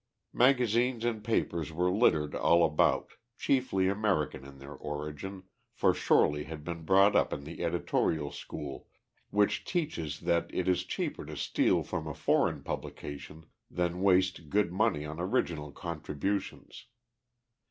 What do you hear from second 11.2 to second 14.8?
to steal from a foreign publication than waste good